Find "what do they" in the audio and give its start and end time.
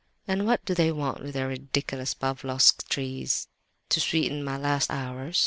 0.47-0.91